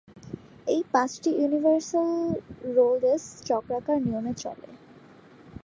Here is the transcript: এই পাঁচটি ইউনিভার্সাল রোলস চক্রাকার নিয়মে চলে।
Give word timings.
এই 0.67 0.81
পাঁচটি 0.91 1.29
ইউনিভার্সাল 1.35 2.09
রোলস 2.75 3.23
চক্রাকার 3.47 3.97
নিয়মে 4.01 4.33
চলে। 4.33 4.69